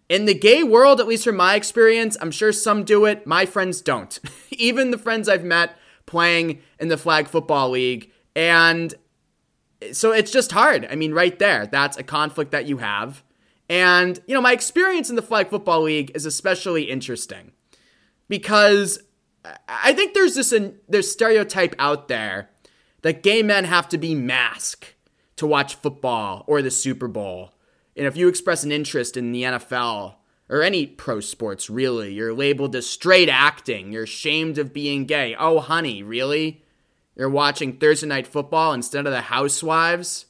In 0.07 0.25
the 0.25 0.33
gay 0.33 0.63
world, 0.63 0.99
at 0.99 1.07
least 1.07 1.25
from 1.25 1.35
my 1.35 1.55
experience, 1.55 2.17
I'm 2.19 2.31
sure 2.31 2.51
some 2.51 2.83
do 2.83 3.05
it. 3.05 3.27
My 3.27 3.45
friends 3.45 3.81
don't. 3.81 4.17
Even 4.51 4.89
the 4.89 4.97
friends 4.97 5.27
I've 5.27 5.43
met 5.43 5.77
playing 6.09 6.59
in 6.79 6.87
the 6.87 6.97
flag 6.97 7.27
football 7.27 7.69
league. 7.69 8.11
And 8.35 8.93
so 9.91 10.11
it's 10.11 10.31
just 10.31 10.51
hard. 10.51 10.87
I 10.89 10.95
mean, 10.95 11.13
right 11.13 11.37
there, 11.37 11.67
that's 11.67 11.97
a 11.97 12.03
conflict 12.03 12.51
that 12.51 12.65
you 12.65 12.77
have. 12.77 13.23
And, 13.69 14.19
you 14.27 14.33
know, 14.33 14.41
my 14.41 14.51
experience 14.51 15.11
in 15.11 15.15
the 15.15 15.21
Flag 15.21 15.49
Football 15.49 15.83
League 15.83 16.11
is 16.15 16.25
especially 16.25 16.89
interesting 16.89 17.51
because 18.27 18.99
I 19.67 19.93
think 19.93 20.15
there's 20.15 20.33
this 20.33 20.53
there's 20.87 21.11
stereotype 21.11 21.75
out 21.77 22.07
there 22.07 22.49
that 23.03 23.21
gay 23.21 23.43
men 23.43 23.65
have 23.65 23.87
to 23.89 23.97
be 23.99 24.15
masked 24.15 24.95
to 25.35 25.45
watch 25.45 25.75
football 25.75 26.43
or 26.47 26.61
the 26.61 26.71
Super 26.71 27.07
Bowl. 27.07 27.53
And 27.95 28.07
if 28.07 28.17
you 28.17 28.27
express 28.27 28.63
an 28.63 28.71
interest 28.71 29.15
in 29.15 29.31
the 29.31 29.43
NFL, 29.43 30.15
or 30.49 30.61
any 30.61 30.85
pro 30.85 31.19
sports 31.19 31.69
really. 31.69 32.13
You're 32.13 32.33
labeled 32.33 32.75
as 32.75 32.87
straight 32.87 33.29
acting. 33.29 33.91
You're 33.91 34.03
ashamed 34.03 34.57
of 34.57 34.73
being 34.73 35.05
gay. 35.05 35.35
Oh, 35.37 35.59
honey, 35.59 36.01
really? 36.03 36.63
You're 37.15 37.29
watching 37.29 37.73
Thursday 37.73 38.07
Night 38.07 38.27
Football 38.27 38.73
instead 38.73 39.05
of 39.05 39.11
the 39.11 39.21
Housewives? 39.21 40.25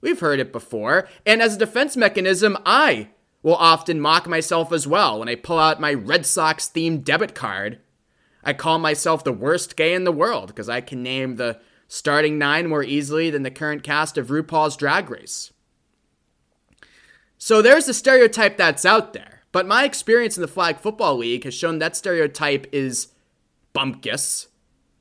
We've 0.00 0.20
heard 0.20 0.38
it 0.38 0.52
before. 0.52 1.08
And 1.24 1.42
as 1.42 1.56
a 1.56 1.58
defense 1.58 1.96
mechanism, 1.96 2.56
I 2.64 3.08
will 3.42 3.56
often 3.56 4.00
mock 4.00 4.28
myself 4.28 4.72
as 4.72 4.86
well 4.86 5.18
when 5.18 5.28
I 5.28 5.34
pull 5.34 5.58
out 5.58 5.80
my 5.80 5.94
Red 5.94 6.26
Sox 6.26 6.68
themed 6.68 7.04
debit 7.04 7.34
card. 7.34 7.80
I 8.44 8.52
call 8.52 8.78
myself 8.78 9.24
the 9.24 9.32
worst 9.32 9.76
gay 9.76 9.94
in 9.94 10.04
the 10.04 10.12
world 10.12 10.48
because 10.48 10.68
I 10.68 10.80
can 10.80 11.02
name 11.02 11.36
the 11.36 11.58
starting 11.88 12.38
nine 12.38 12.68
more 12.68 12.84
easily 12.84 13.30
than 13.30 13.42
the 13.42 13.50
current 13.50 13.82
cast 13.82 14.18
of 14.18 14.28
RuPaul's 14.28 14.76
Drag 14.76 15.10
Race. 15.10 15.52
So 17.38 17.62
there's 17.62 17.88
a 17.88 17.94
stereotype 17.94 18.56
that's 18.56 18.84
out 18.84 19.12
there. 19.12 19.35
But 19.52 19.66
my 19.66 19.84
experience 19.84 20.36
in 20.36 20.42
the 20.42 20.48
Flag 20.48 20.78
Football 20.78 21.16
League 21.16 21.44
has 21.44 21.54
shown 21.54 21.78
that 21.78 21.96
stereotype 21.96 22.66
is 22.72 23.08
bumpkus. 23.74 24.48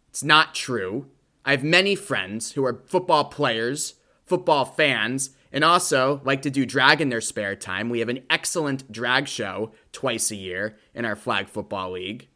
It's 0.10 0.24
not 0.24 0.56
true. 0.56 1.08
I 1.44 1.52
have 1.52 1.64
many 1.64 1.96
friends 1.96 2.54
who 2.54 2.66
are 2.66 2.82
football 2.88 3.25
players, 3.25 3.96
football 4.25 4.66
fans, 4.66 5.32
and 5.52 5.64
also 5.64 6.22
like 6.24 6.42
to 6.42 6.50
do 6.50 6.66
drag 6.66 7.02
in 7.02 7.10
their 7.10 7.22
spare 7.22 7.56
time. 7.56 7.90
We 7.90 8.00
have 8.00 8.10
an 8.10 8.24
excellent 8.30 8.92
drag 8.92 9.28
show 9.28 9.72
twice 9.92 10.32
a 10.32 10.36
year 10.36 10.78
in 10.94 11.06
our 11.06 11.16
Flag 11.16 11.48
Football 11.48 11.92
League. 11.92 12.28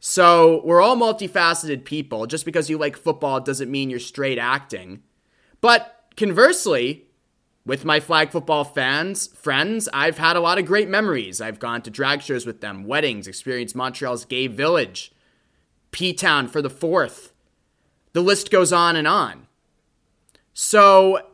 So 0.00 0.60
we're 0.64 0.82
all 0.82 0.96
multifaceted 0.96 1.84
people. 1.84 2.26
Just 2.26 2.44
because 2.44 2.68
you 2.68 2.76
like 2.76 2.96
football 2.96 3.40
doesn't 3.40 3.70
mean 3.70 3.88
you're 3.88 4.00
straight 4.00 4.38
acting. 4.38 5.02
But 5.60 6.10
conversely, 6.16 7.03
with 7.66 7.84
my 7.84 7.98
flag 7.98 8.30
football 8.30 8.64
fans, 8.64 9.28
friends, 9.28 9.88
I've 9.92 10.18
had 10.18 10.36
a 10.36 10.40
lot 10.40 10.58
of 10.58 10.66
great 10.66 10.88
memories. 10.88 11.40
I've 11.40 11.58
gone 11.58 11.82
to 11.82 11.90
drag 11.90 12.22
shows 12.22 12.44
with 12.44 12.60
them, 12.60 12.84
weddings, 12.84 13.26
experienced 13.26 13.74
Montreal's 13.74 14.24
gay 14.24 14.46
village, 14.46 15.12
P 15.90 16.12
Town 16.12 16.46
for 16.48 16.60
the 16.60 16.70
fourth. 16.70 17.32
The 18.12 18.20
list 18.20 18.50
goes 18.50 18.72
on 18.72 18.96
and 18.96 19.08
on. 19.08 19.46
So 20.52 21.30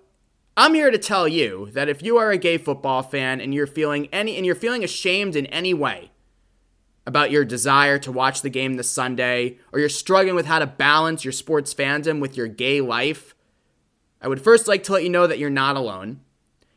I'm 0.57 0.75
here 0.75 0.91
to 0.91 0.99
tell 0.99 1.27
you 1.27 1.71
that 1.73 1.89
if 1.89 2.03
you 2.03 2.17
are 2.17 2.31
a 2.31 2.39
gay 2.39 2.59
football 2.59 3.03
fan 3.03 3.41
and 3.41 3.53
you're 3.53 3.67
feeling 3.67 4.09
any 4.13 4.37
and 4.37 4.47
you're 4.47 4.55
feeling 4.55 4.85
ashamed 4.85 5.35
in 5.35 5.47
any 5.47 5.75
way 5.75 6.11
about 7.07 7.31
your 7.31 7.45
desire 7.45 7.99
to 7.99 8.13
watch 8.13 8.43
the 8.43 8.51
game 8.51 8.75
this 8.75 8.89
Sunday, 8.89 9.59
or 9.73 9.81
you're 9.81 9.89
struggling 9.89 10.37
with 10.37 10.47
how 10.47 10.59
to 10.59 10.67
balance 10.67 11.25
your 11.25 11.33
sports 11.33 11.75
fandom 11.75 12.21
with 12.21 12.37
your 12.37 12.47
gay 12.47 12.81
life, 12.81 13.35
I 14.21 14.29
would 14.29 14.43
first 14.43 14.69
like 14.69 14.83
to 14.85 14.93
let 14.93 15.03
you 15.03 15.09
know 15.09 15.27
that 15.27 15.39
you're 15.39 15.51
not 15.51 15.77
alone. 15.77 16.21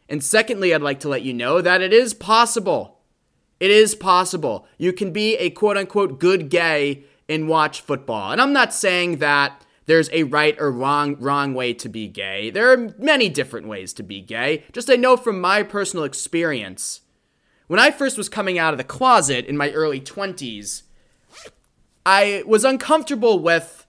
And 0.10 0.24
secondly, 0.24 0.74
I'd 0.74 0.82
like 0.82 1.00
to 1.02 1.10
let 1.10 1.24
you 1.24 1.34
know 1.34 1.62
that 1.62 1.82
it 1.82 1.94
is 1.94 2.14
possible. 2.14 3.00
It 3.60 3.72
is 3.72 3.96
possible. 3.96 4.68
You 4.78 4.94
can 4.94 5.12
be 5.12 5.36
a 5.36 5.50
quote 5.50 5.78
unquote 5.78 6.20
good 6.20 6.50
gay 6.50 7.04
and 7.30 7.48
watch 7.48 7.82
football. 7.82 8.32
And 8.32 8.42
I'm 8.42 8.54
not 8.54 8.74
saying 8.74 9.18
that 9.18 9.66
there's 9.86 10.10
a 10.12 10.24
right 10.24 10.56
or 10.60 10.72
wrong 10.72 11.16
wrong 11.20 11.54
way 11.54 11.74
to 11.74 11.90
be 11.90 12.08
gay. 12.08 12.50
There 12.50 12.72
are 12.72 12.94
many 12.98 13.30
different 13.30 13.68
ways 13.68 13.94
to 13.94 14.04
be 14.04 14.22
gay. 14.22 14.64
Just 14.72 14.90
I 14.90 14.96
know 14.96 15.18
from 15.18 15.42
my 15.42 15.64
personal 15.64 16.06
experience. 16.06 17.02
When 17.68 17.80
I 17.80 17.92
first 17.92 18.18
was 18.18 18.30
coming 18.30 18.60
out 18.60 18.74
of 18.74 18.78
the 18.78 18.84
closet 18.84 19.46
in 19.46 19.58
my 19.58 19.72
early 19.72 20.00
20s, 20.00 20.84
I 22.06 22.44
was 22.46 22.66
uncomfortable 22.66 23.40
with 23.40 23.83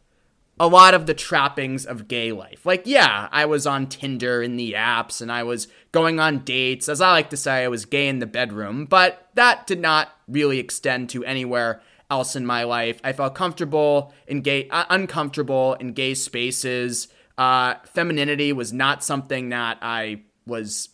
a 0.59 0.69
lot 0.69 0.95
of 0.95 1.07
the 1.07 1.15
trappings 1.15 1.85
of 1.85 2.07
gay 2.07 2.33
life. 2.33 2.65
Like, 2.65 2.83
yeah, 2.87 3.29
I 3.33 3.45
was 3.45 3.67
on 3.67 3.89
Tinder 3.89 4.43
in 4.43 4.57
the 4.57 4.75
apps 4.75 5.21
and 5.21 5.31
I 5.31 5.43
was 5.43 5.67
going 5.91 6.21
on 6.21 6.41
dates. 6.41 6.89
As 6.89 7.01
I 7.01 7.11
like 7.11 7.31
to 7.31 7.37
say, 7.37 7.65
I 7.65 7.69
was 7.69 7.85
gay 7.85 8.07
in 8.07 8.21
the 8.21 8.27
bedroom, 8.27 8.87
but 8.87 9.29
that 9.35 9.67
did 9.67 9.81
not 9.81 10.11
really 10.29 10.59
extend 10.59 11.11
to 11.11 11.25
anywhere 11.25 11.83
else 12.11 12.37
in 12.37 12.47
my 12.47 12.65
life. 12.65 13.01
I 13.03 13.13
felt 13.13 13.35
comfortable 13.35 14.15
in 14.27 14.43
gay, 14.43 14.69
uh, 14.69 14.85
uncomfortable 14.91 15.75
in 15.75 15.93
gay 15.93 16.15
spaces. 16.15 17.09
Uh, 17.37 17.75
femininity 17.87 18.53
was 18.53 18.73
not 18.73 19.03
something 19.03 19.49
that 19.49 19.79
I 19.83 20.23
was, 20.47 20.91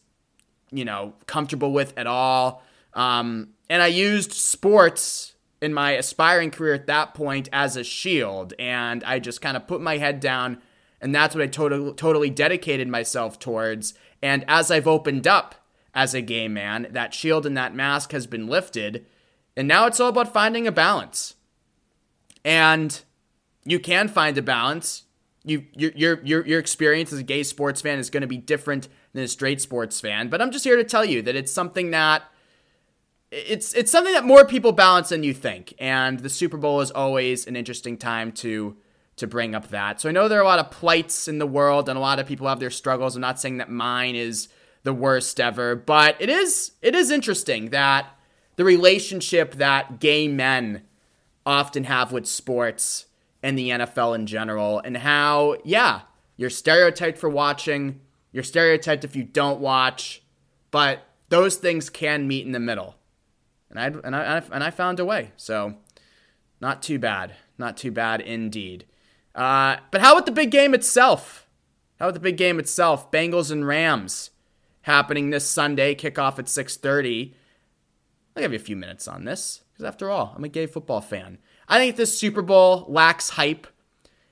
you 0.71 0.87
know, 0.87 1.15
comfortable 1.27 1.73
with 1.73 1.93
at 1.99 2.07
all. 2.07 2.63
Um, 2.95 3.51
and 3.69 3.83
I 3.83 3.89
used 3.89 4.33
sports 4.33 5.35
in 5.61 5.75
my 5.75 5.93
aspiring 5.93 6.51
career 6.51 6.75
at 6.75 6.87
that 6.87 7.15
point 7.15 7.49
as 7.53 7.77
a 7.77 7.85
shield. 7.85 8.55
And 8.59 9.05
I 9.05 9.19
just 9.19 9.41
kind 9.41 9.57
of 9.57 9.67
put 9.67 9.81
my 9.81 9.99
head 9.99 10.21
down, 10.21 10.61
and 11.01 11.15
that's 11.15 11.35
what 11.35 11.43
I 11.43 11.47
totally, 11.47 11.93
totally 11.95 12.31
dedicated 12.31 12.89
myself 12.89 13.39
towards. 13.39 13.95
And 14.23 14.45
as 14.49 14.71
I've 14.71 14.89
opened 14.89 15.27
up 15.27 15.55
as 15.95 16.15
a 16.15 16.21
gay 16.21 16.49
man, 16.49 16.89
that 16.91 17.15
shield 17.15 17.47
and 17.47 17.57
that 17.57 17.75
mask 17.75 18.13
has 18.13 18.27
been 18.27 18.47
lifted. 18.47 19.07
And 19.57 19.67
now 19.67 19.87
it's 19.87 20.01
all 20.01 20.11
about 20.11 20.33
finding 20.33 20.67
a 20.67 20.73
balance. 20.73 21.35
And 22.45 23.01
you 23.65 23.81
can 23.81 24.09
find 24.09 24.37
a 24.39 24.43
balance. 24.43 25.05
You, 25.45 25.65
your, 25.75 25.93
your, 25.95 26.21
your, 26.23 26.47
your 26.47 26.59
experience 26.59 27.13
as 27.13 27.19
a 27.19 27.25
gay 27.25 27.43
sports 27.43 27.81
fan 27.81 27.99
is 27.99 28.11
going 28.11 28.21
to 28.23 28.27
be 28.27 28.37
different 28.37 28.89
than 29.13 29.25
a 29.25 29.29
straight 29.29 29.61
sports 29.61 30.01
fan. 30.01 30.29
But 30.29 30.41
I'm 30.41 30.51
just 30.51 30.65
here 30.65 30.77
to 30.77 30.85
tell 30.85 31.05
you 31.05 31.23
that 31.23 31.35
it's 31.35 31.53
something 31.53 31.91
that 31.91 32.23
it's 33.31 33.75
it's 33.75 33.93
something 33.93 34.13
that 34.13 34.25
more 34.25 34.45
people 34.45 34.73
balance 34.73 35.11
than 35.11 35.23
you 35.23 35.33
think, 35.33 35.75
and 35.79 36.19
the 36.19 36.29
Super 36.29 36.57
Bowl 36.57 36.81
is 36.81 36.91
always 36.91 37.47
an 37.47 37.55
interesting 37.55 37.97
time 37.97 38.33
to 38.33 38.77
to 39.17 39.27
bring 39.27 39.55
up 39.55 39.69
that. 39.69 40.01
So 40.01 40.09
I 40.09 40.13
know 40.13 40.29
there 40.29 40.39
are 40.41 40.43
a 40.43 40.47
lot 40.47 40.59
of 40.59 40.71
plights 40.71 41.29
in 41.29 41.39
the 41.39 41.47
world, 41.47 41.89
and 41.89 41.97
a 41.97 42.01
lot 42.01 42.19
of 42.19 42.27
people 42.27 42.49
have 42.49 42.59
their 42.59 42.71
struggles. 42.71 43.15
I'm 43.15 43.21
not 43.21 43.39
saying 43.39 43.59
that 43.59 43.71
mine 43.71 44.17
is 44.17 44.49
the 44.83 44.93
worst 44.93 45.39
ever, 45.39 45.77
but 45.77 46.17
it 46.19 46.29
is 46.29 46.73
it 46.83 46.95
is 46.95 47.11
interesting 47.11 47.71
that 47.71 48.07
the 48.57 48.65
relationship 48.65 49.55
that 49.55 50.01
gay 50.01 50.27
men 50.27 50.83
often 51.47 51.85
have 51.85 52.13
with 52.13 52.27
sports 52.27 53.07
and 53.43 53.57
the 53.57 53.71
NFL 53.71 54.17
in 54.17 54.27
general, 54.27 54.81
and 54.81 54.97
how 54.97 55.57
yeah, 55.65 56.01
you're 56.37 56.51
stereotyped 56.51 57.19
for 57.19 57.31
watching, 57.31 58.01
you're 58.33 58.43
stereotyped 58.43 59.05
if 59.05 59.15
you 59.15 59.23
don't 59.23 59.61
watch, 59.61 60.23
but 60.73 61.05
those 61.29 61.55
things 61.55 61.89
can 61.89 62.27
meet 62.27 62.45
in 62.45 62.51
the 62.51 62.59
middle 62.59 62.97
and 63.71 63.79
I 63.79 63.87
and 64.05 64.17
I 64.17 64.43
and 64.53 64.65
I 64.65 64.71
found 64.71 65.01
a 65.01 65.05
way. 65.05 65.33
So 65.37 65.77
not 66.61 66.83
too 66.83 66.99
bad, 66.99 67.35
not 67.57 67.77
too 67.77 67.91
bad 67.91 68.21
indeed. 68.21 68.85
Uh, 69.35 69.77
but 69.91 70.01
how 70.01 70.13
about 70.13 70.27
the 70.27 70.33
big 70.33 70.51
game 70.51 70.75
itself? 70.75 71.47
How 71.99 72.07
about 72.07 72.15
the 72.15 72.21
big 72.21 72.37
game 72.37 72.59
itself? 72.59 73.11
Bengals 73.11 73.51
and 73.51 73.67
Rams 73.67 74.31
happening 74.83 75.31
this 75.31 75.49
Sunday. 75.49 75.95
Kickoff 75.95 76.39
at 76.39 76.49
6:30. 76.49 77.35
I'll 78.37 78.43
give 78.43 78.53
you 78.53 78.59
a 78.59 78.63
few 78.63 78.77
minutes 78.77 79.09
on 79.09 79.25
this 79.25 79.63
because 79.73 79.85
after 79.85 80.11
all, 80.11 80.35
I'm 80.37 80.45
a 80.45 80.49
gay 80.49 80.67
football 80.67 81.01
fan. 81.01 81.39
I 81.69 81.79
think 81.79 81.97
this 81.97 82.19
Super 82.19 82.43
Bowl 82.43 82.85
lacks 82.89 83.31
hype 83.31 83.67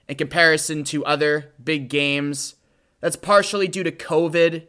in 0.09 0.17
comparison 0.17 0.85
to 0.85 1.05
other 1.05 1.53
big 1.63 1.89
games. 1.89 2.57
That's 3.01 3.17
partially 3.17 3.69
due 3.69 3.85
to 3.85 3.93
COVID. 3.93 4.67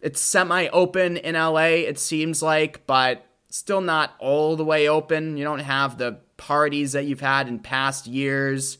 It's 0.00 0.20
semi 0.20 0.68
open 0.68 1.16
in 1.16 1.34
LA, 1.34 1.84
it 1.88 1.98
seems 1.98 2.42
like, 2.42 2.86
but 2.86 3.24
still 3.48 3.80
not 3.80 4.14
all 4.18 4.56
the 4.56 4.64
way 4.64 4.88
open. 4.88 5.36
You 5.36 5.44
don't 5.44 5.60
have 5.60 5.98
the 5.98 6.20
parties 6.36 6.92
that 6.92 7.06
you've 7.06 7.20
had 7.20 7.48
in 7.48 7.58
past 7.58 8.06
years. 8.06 8.78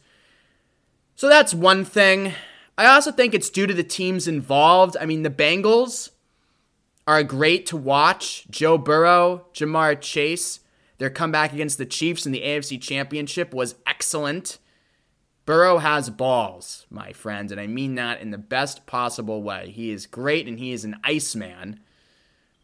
So 1.16 1.28
that's 1.28 1.54
one 1.54 1.84
thing. 1.84 2.32
I 2.76 2.86
also 2.86 3.10
think 3.10 3.34
it's 3.34 3.50
due 3.50 3.66
to 3.66 3.74
the 3.74 3.82
teams 3.82 4.28
involved. 4.28 4.96
I 5.00 5.06
mean, 5.06 5.22
the 5.22 5.30
Bengals 5.30 6.10
are 7.08 7.22
great 7.24 7.66
to 7.66 7.76
watch. 7.76 8.46
Joe 8.50 8.78
Burrow, 8.78 9.46
Ja'Marr 9.52 10.00
Chase, 10.00 10.60
their 10.98 11.10
comeback 11.10 11.52
against 11.52 11.78
the 11.78 11.86
Chiefs 11.86 12.26
in 12.26 12.32
the 12.32 12.42
AFC 12.42 12.80
Championship 12.80 13.54
was 13.54 13.74
excellent. 13.86 14.58
Burrow 15.46 15.78
has 15.78 16.10
balls, 16.10 16.86
my 16.90 17.12
friend, 17.12 17.50
and 17.50 17.58
I 17.58 17.66
mean 17.66 17.94
that 17.94 18.20
in 18.20 18.30
the 18.30 18.38
best 18.38 18.84
possible 18.84 19.42
way. 19.42 19.70
He 19.70 19.90
is 19.90 20.06
great 20.06 20.46
and 20.46 20.58
he 20.58 20.72
is 20.72 20.84
an 20.84 20.96
Iceman. 21.02 21.80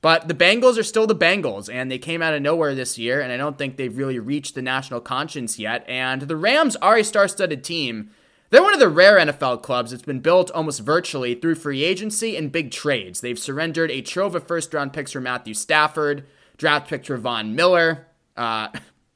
But 0.05 0.29
the 0.29 0.35
Bengals 0.35 0.79
are 0.79 0.83
still 0.83 1.07
the 1.07 1.17
Bengals, 1.17 1.73
and 1.73 1.91
they 1.91 1.97
came 1.97 2.21
out 2.21 2.35
of 2.35 2.43
nowhere 2.43 2.75
this 2.75 2.99
year, 2.99 3.23
and 3.23 3.33
I 3.33 3.39
don't 3.39 3.57
think 3.57 3.79
they've 3.79 3.97
really 3.97 4.19
reached 4.19 4.55
the 4.55 4.61
national 4.61 5.01
conscience 5.01 5.59
yet. 5.59 5.83
And 5.89 6.21
the 6.21 6.37
Rams 6.37 6.77
are 6.83 6.99
a 6.99 7.03
star 7.03 7.27
studded 7.27 7.65
team. 7.65 8.11
They're 8.51 8.63
one 8.63 8.75
of 8.75 8.81
the 8.81 8.91
rare 8.91 9.17
NFL 9.17 9.63
clubs 9.63 9.93
that's 9.93 10.03
been 10.03 10.21
built 10.21 10.51
almost 10.51 10.81
virtually 10.81 11.35
through 11.35 11.55
free 11.55 11.85
agency 11.85 12.37
and 12.37 12.53
big 12.53 12.71
trades. 12.71 13.23
They've 13.23 13.39
surrendered 13.39 13.91
a 13.91 14.03
trove 14.03 14.35
of 14.35 14.47
first 14.47 14.75
round 14.75 14.93
picks 14.93 15.13
for 15.13 15.23
Matthew 15.23 15.55
Stafford, 15.55 16.27
draft 16.59 16.87
pick 16.87 17.07
for 17.07 17.17
Von 17.17 17.55
Miller. 17.57 18.07
Uh, 18.37 18.69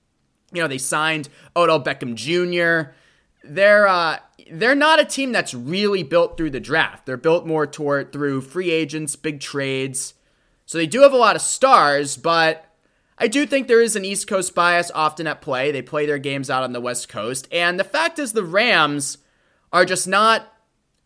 you 0.55 0.63
know, 0.63 0.69
they 0.69 0.79
signed 0.79 1.29
Odell 1.55 1.85
Beckham 1.85 2.15
Jr. 2.15 2.93
They're 3.45 3.87
uh, 3.87 4.21
they're 4.51 4.75
not 4.75 5.01
a 5.01 5.05
team 5.05 5.33
that's 5.33 5.53
really 5.53 6.03
built 6.03 6.39
through 6.39 6.53
the 6.53 6.61
draft. 6.61 7.05
They're 7.05 7.19
built 7.19 7.47
more 7.47 7.67
toward 7.67 8.11
through 8.11 8.41
free 8.41 8.71
agents, 8.71 9.17
big 9.17 9.41
trades. 9.41 10.15
So 10.69 10.77
they 10.77 10.87
do 10.87 11.01
have 11.01 11.15
a 11.15 11.17
lot 11.17 11.35
of 11.35 11.41
stars, 11.41 12.19
but 12.19 12.67
I 13.17 13.27
do 13.27 13.47
think 13.47 13.69
there 13.69 13.81
is 13.81 13.97
an 13.97 14.05
East 14.05 14.27
Coast 14.27 14.55
bias 14.55 14.91
often 14.95 15.27
at 15.27 15.41
play. 15.41 15.73
They 15.73 15.81
play 15.81 16.05
their 16.05 16.19
games 16.19 16.51
out 16.51 16.63
on 16.63 16.75
the 16.75 16.81
West 16.81 17.09
Coast. 17.09 17.49
And 17.51 17.81
the 17.81 17.85
fact 17.85 18.19
is, 18.19 18.35
the 18.35 18.45
Rams 18.45 19.17
are 19.73 19.87
just 19.87 20.07
not 20.07 20.53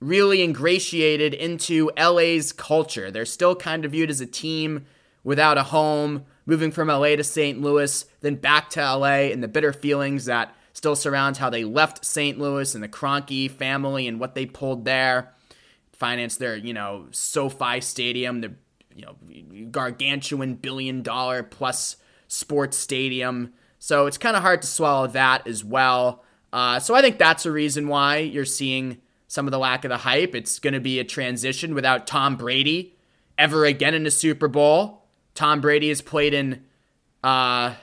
really 0.00 0.42
ingratiated 0.42 1.33
into 1.33 1.92
LA's 1.97 2.50
culture. 2.50 3.12
They're 3.12 3.25
still 3.25 3.54
kind 3.54 3.85
of 3.85 3.92
viewed 3.92 4.11
as 4.11 4.21
a 4.21 4.26
team 4.26 4.85
without 5.23 5.59
a 5.59 5.62
home, 5.62 6.25
moving 6.45 6.73
from 6.73 6.88
LA 6.88 7.14
to 7.14 7.23
St. 7.23 7.61
Louis, 7.61 8.04
then 8.21 8.35
back 8.35 8.69
to 8.71 8.81
LA, 8.81 9.31
and 9.31 9.45
the 9.45 9.49
bitter 9.49 9.73
feelings 9.73 10.25
that 10.25 10.57
still 10.73 10.97
surrounds 10.97 11.38
how 11.38 11.50
they 11.50 11.62
left 11.62 12.04
St. 12.04 12.37
Louis 12.37 12.75
and 12.75 12.83
the 12.83 12.88
Kroenke 12.88 13.49
family 13.49 14.09
and 14.09 14.19
what 14.19 14.35
they 14.35 14.45
pulled 14.45 14.85
there, 14.85 15.33
finance 15.92 16.37
their, 16.37 16.57
you 16.57 16.75
know, 16.75 17.07
SoFi 17.12 17.81
Stadium, 17.81 18.40
the 18.40 18.54
you 18.95 19.05
know 19.05 19.67
gargantuan 19.71 20.55
billion 20.55 21.03
dollar 21.03 21.43
plus 21.43 21.97
sports 22.29 22.77
stadium. 22.77 23.53
So 23.79 24.07
it's 24.07 24.19
kind 24.19 24.37
of 24.37 24.43
hard 24.43 24.63
to 24.63 24.69
swallow 24.69 25.07
that 25.09 25.47
as 25.47 25.65
well. 25.65 26.25
Uh, 26.53 26.79
so 26.79 26.95
I 26.95 27.01
think 27.01 27.19
that's 27.19 27.47
a 27.47 27.51
reason 27.51 27.89
why 27.89 28.19
you're 28.19 28.45
seeing 28.45 28.99
some 29.27 29.47
of 29.47 29.51
the 29.51 29.59
lack 29.59 29.85
of 29.85 29.89
the 29.89 29.97
hype. 29.97 30.35
It's 30.35 30.59
going 30.59 30.75
to 30.75 30.81
be 30.81 30.99
a 30.99 31.05
transition 31.05 31.75
without 31.75 32.07
Tom 32.07 32.37
Brady 32.37 32.97
ever 33.39 33.65
again 33.65 33.95
in 33.95 34.07
a 34.07 34.11
Super 34.11 34.49
Bowl. 34.49 35.07
Tom 35.35 35.61
Brady 35.61 35.89
has 35.89 36.03
played 36.03 36.35
in 36.35 36.63
uh, 37.25 37.75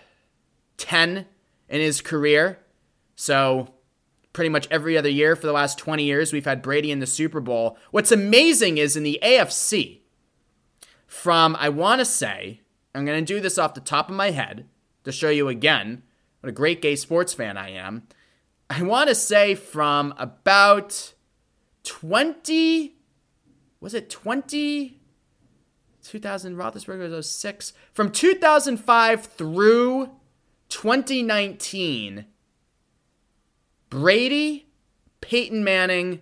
10 0.77 1.25
in 1.69 1.81
his 1.81 2.01
career. 2.01 2.59
So 3.15 3.73
pretty 4.33 4.49
much 4.49 4.67
every 4.69 4.97
other 4.97 5.09
year 5.09 5.35
for 5.35 5.47
the 5.47 5.53
last 5.53 5.77
20 5.77 6.03
years, 6.03 6.31
we've 6.31 6.45
had 6.45 6.61
Brady 6.61 6.91
in 6.91 6.99
the 6.99 7.07
Super 7.07 7.39
Bowl. 7.39 7.77
What's 7.91 8.11
amazing 8.11 8.77
is 8.77 8.95
in 8.95 9.03
the 9.03 9.19
AFC, 9.23 9.98
from, 11.09 11.57
I 11.59 11.69
want 11.69 11.99
to 11.99 12.05
say, 12.05 12.61
I'm 12.93 13.03
going 13.03 13.25
to 13.25 13.33
do 13.33 13.41
this 13.41 13.57
off 13.57 13.73
the 13.73 13.81
top 13.81 14.09
of 14.09 14.15
my 14.15 14.29
head 14.29 14.67
to 15.03 15.11
show 15.11 15.29
you 15.29 15.47
again 15.47 16.03
what 16.39 16.49
a 16.49 16.53
great 16.53 16.81
gay 16.81 16.95
sports 16.95 17.33
fan 17.33 17.57
I 17.57 17.71
am. 17.71 18.03
I 18.69 18.83
want 18.83 19.09
to 19.09 19.15
say 19.15 19.55
from 19.55 20.13
about 20.17 21.13
20, 21.83 22.95
was 23.81 23.93
it 23.95 24.09
20? 24.09 25.01
2000, 26.03 26.55
Roethlisberger 26.55 27.09
was 27.09 27.29
06. 27.29 27.73
From 27.91 28.11
2005 28.11 29.25
through 29.25 30.11
2019, 30.69 32.25
Brady, 33.89 34.69
Peyton 35.21 35.63
Manning, 35.63 36.21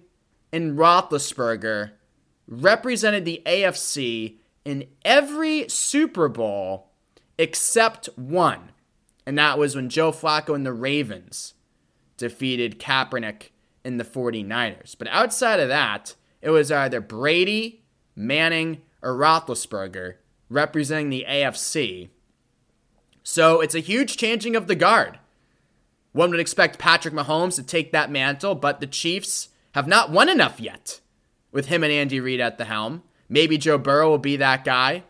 and 0.53 0.77
Roethlisberger 0.77 1.91
represented 2.47 3.25
the 3.25 3.41
AFC 3.45 4.36
in 4.67 4.85
every 5.05 5.65
Super 5.69 6.27
Bowl 6.27 6.89
except 7.37 8.07
one. 8.17 8.73
And 9.25 9.37
that 9.37 9.57
was 9.57 9.77
when 9.77 9.87
Joe 9.87 10.11
Flacco 10.11 10.53
and 10.53 10.65
the 10.65 10.73
Ravens 10.73 11.53
defeated 12.17 12.77
Kaepernick 12.77 13.51
in 13.85 13.95
the 13.95 14.03
49ers. 14.03 14.93
But 14.99 15.07
outside 15.07 15.61
of 15.61 15.69
that, 15.69 16.15
it 16.41 16.49
was 16.49 16.69
either 16.69 16.99
Brady, 16.99 17.85
Manning, 18.13 18.81
or 19.01 19.15
Roethlisberger 19.15 20.15
representing 20.49 21.11
the 21.11 21.25
AFC. 21.29 22.09
So 23.23 23.61
it's 23.61 23.75
a 23.75 23.79
huge 23.79 24.17
changing 24.17 24.57
of 24.57 24.67
the 24.67 24.75
guard. 24.75 25.17
One 26.11 26.29
would 26.31 26.41
expect 26.41 26.77
Patrick 26.77 27.13
Mahomes 27.13 27.55
to 27.55 27.63
take 27.63 27.93
that 27.93 28.11
mantle, 28.11 28.53
but 28.53 28.81
the 28.81 28.87
Chiefs 28.87 29.47
have 29.75 29.87
not 29.87 30.11
won 30.11 30.27
enough 30.27 30.59
yet 30.59 30.99
with 31.53 31.67
him 31.67 31.85
and 31.85 31.93
Andy 31.93 32.19
Reid 32.19 32.41
at 32.41 32.57
the 32.57 32.65
helm. 32.65 33.03
Maybe 33.29 33.57
Joe 33.57 33.77
Burrow 33.77 34.09
will 34.09 34.17
be 34.17 34.37
that 34.37 34.63
guy. 34.63 35.03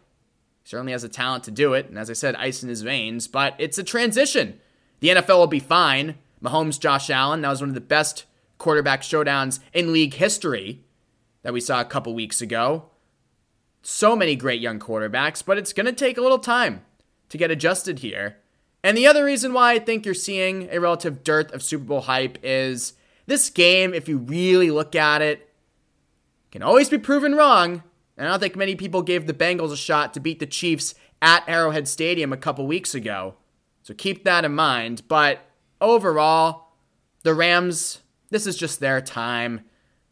Certainly 0.64 0.92
has 0.92 1.04
the 1.04 1.10
talent 1.10 1.44
to 1.46 1.52
do 1.52 1.74
it. 1.74 1.88
And 1.88 1.98
as 1.98 2.10
I 2.10 2.14
said, 2.14 2.36
ice 2.36 2.64
in 2.64 2.70
his 2.70 2.82
veins. 2.82 3.28
But 3.28 3.56
it's 3.58 3.78
a 3.78 3.84
transition. 3.84 4.60
The 5.00 5.10
NFL 5.10 5.38
will 5.38 5.48
be 5.48 5.60
fine. 5.60 6.16
Mahomes, 6.44 6.80
Josh 6.80 7.10
Allen, 7.10 7.42
that 7.42 7.50
was 7.50 7.62
one 7.62 7.70
of 7.70 7.76
the 7.76 7.82
best 7.82 8.26
quarterback 8.58 9.02
showdowns 9.02 9.60
in 9.74 9.94
league 9.94 10.16
history 10.16 10.84
that 11.44 11.54
we 11.54 11.62
saw 11.62 11.80
a 11.80 11.86
couple 11.86 12.14
weeks 12.14 12.42
ago. 12.42 12.90
So 13.82 14.16
many 14.16 14.36
great 14.36 14.60
young 14.60 14.80
quarterbacks, 14.80 15.44
but 15.46 15.58
it's 15.58 15.74
going 15.74 15.86
to 15.86 15.94
take 15.94 16.18
a 16.18 16.22
little 16.22 16.40
time 16.40 16.82
to 17.30 17.38
get 17.38 17.52
adjusted 17.52 18.00
here. 18.00 18.38
And 18.84 18.98
the 18.98 19.08
other 19.08 19.24
reason 19.24 19.54
why 19.54 19.74
I 19.74 19.80
think 19.80 20.06
you're 20.06 20.14
seeing 20.14 20.70
a 20.72 20.80
relative 20.80 21.24
dearth 21.24 21.52
of 21.54 21.64
Super 21.64 21.86
Bowl 21.86 22.02
hype 22.02 22.38
is 22.44 22.94
this 23.26 23.50
game, 23.50 23.94
if 23.94 24.08
you 24.08 24.18
really 24.18 24.72
look 24.72 24.96
at 24.96 25.22
it, 25.22 25.50
can 26.52 26.62
always 26.62 26.90
be 26.90 26.98
proven 26.98 27.36
wrong. 27.36 27.84
And 28.18 28.28
I 28.28 28.32
don't 28.32 28.40
think 28.40 28.56
many 28.56 28.76
people 28.76 29.02
gave 29.02 29.28
the 29.28 29.34
Bengals 29.34 29.72
a 29.72 29.78
shot 29.78 30.14
to 30.14 30.20
beat 30.20 30.40
the 30.40 30.46
Chiefs 30.46 30.96
at 31.22 31.48
Arrowhead 31.48 31.88
Stadium 31.88 32.34
a 32.34 32.38
couple 32.38 32.66
weeks 32.66 32.96
ago. 32.96 33.36
So 33.84 33.94
keep 33.94 34.24
that 34.24 34.44
in 34.44 34.54
mind. 34.54 35.04
But 35.08 35.40
overall, 35.80 36.74
the 37.24 37.34
Rams, 37.34 38.00
this 38.30 38.48
is 38.48 38.58
just 38.58 38.80
their 38.80 39.02
time. 39.02 39.62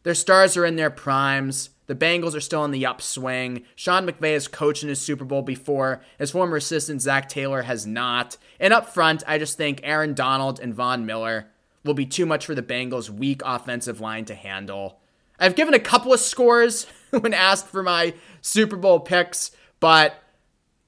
Their 0.04 0.14
stars 0.14 0.56
are 0.56 0.64
in 0.64 0.76
their 0.76 0.90
primes. 0.90 1.70
The 1.86 1.94
Bengals 1.94 2.34
are 2.34 2.40
still 2.40 2.64
in 2.64 2.70
the 2.70 2.86
upswing. 2.86 3.64
Sean 3.74 4.08
McVay 4.08 4.32
has 4.34 4.48
coached 4.48 4.82
in 4.82 4.88
his 4.88 5.00
Super 5.00 5.24
Bowl 5.24 5.42
before. 5.42 6.02
His 6.18 6.32
former 6.32 6.56
assistant, 6.56 7.02
Zac 7.02 7.28
Taylor, 7.28 7.62
has 7.62 7.86
not. 7.86 8.36
And 8.58 8.72
up 8.72 8.92
front, 8.92 9.22
I 9.26 9.38
just 9.38 9.56
think 9.56 9.80
Aaron 9.82 10.14
Donald 10.14 10.58
and 10.58 10.74
Von 10.74 11.06
Miller 11.06 11.46
will 11.84 11.94
be 11.94 12.06
too 12.06 12.26
much 12.26 12.46
for 12.46 12.54
the 12.54 12.62
Bengals' 12.62 13.10
weak 13.10 13.40
offensive 13.44 14.00
line 14.00 14.24
to 14.24 14.34
handle. 14.34 15.00
I've 15.38 15.56
given 15.56 15.74
a 15.74 15.78
couple 15.78 16.12
of 16.12 16.20
scores 16.20 16.86
when 17.10 17.34
asked 17.34 17.66
for 17.68 17.82
my 17.82 18.14
Super 18.40 18.76
Bowl 18.76 19.00
picks, 19.00 19.50
but 19.80 20.22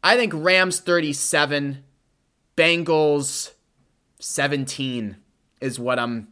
I 0.03 0.17
think 0.17 0.33
Rams 0.35 0.81
37, 0.81 1.85
Bengals 2.57 3.53
17 4.21 5.17
is 5.61 5.79
what 5.79 5.99
I'm 5.99 6.29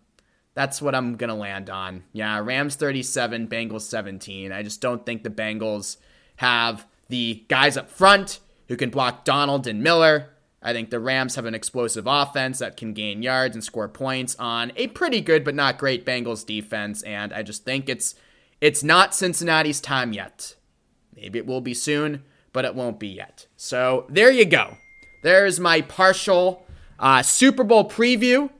that's 0.54 0.80
what 0.80 0.94
I'm 0.94 1.16
going 1.16 1.28
to 1.28 1.34
land 1.34 1.68
on. 1.68 2.04
Yeah, 2.14 2.38
Rams 2.38 2.76
37, 2.76 3.46
Bengals 3.46 3.82
17. 3.82 4.52
I 4.52 4.62
just 4.62 4.80
don't 4.80 5.04
think 5.04 5.22
the 5.22 5.28
Bengals 5.28 5.98
have 6.36 6.86
the 7.08 7.44
guys 7.48 7.76
up 7.76 7.90
front 7.90 8.40
who 8.68 8.76
can 8.76 8.88
block 8.88 9.26
Donald 9.26 9.66
and 9.66 9.82
Miller. 9.82 10.30
I 10.66 10.72
think 10.72 10.90
the 10.90 10.98
Rams 10.98 11.36
have 11.36 11.44
an 11.44 11.54
explosive 11.54 12.08
offense 12.08 12.58
that 12.58 12.76
can 12.76 12.92
gain 12.92 13.22
yards 13.22 13.54
and 13.54 13.62
score 13.62 13.88
points 13.88 14.34
on 14.40 14.72
a 14.74 14.88
pretty 14.88 15.20
good 15.20 15.44
but 15.44 15.54
not 15.54 15.78
great 15.78 16.04
Bengals 16.04 16.44
defense 16.44 17.02
and 17.04 17.32
I 17.32 17.44
just 17.44 17.64
think 17.64 17.88
it's 17.88 18.16
it's 18.60 18.82
not 18.82 19.14
Cincinnati's 19.14 19.80
time 19.80 20.12
yet. 20.12 20.56
Maybe 21.14 21.38
it 21.38 21.46
will 21.46 21.60
be 21.60 21.72
soon, 21.72 22.24
but 22.52 22.64
it 22.64 22.74
won't 22.74 22.98
be 22.98 23.06
yet. 23.06 23.46
So 23.56 24.06
there 24.08 24.32
you 24.32 24.44
go. 24.44 24.76
There's 25.22 25.60
my 25.60 25.82
partial 25.82 26.66
uh, 26.98 27.22
Super 27.22 27.62
Bowl 27.62 27.88
preview 27.88 28.50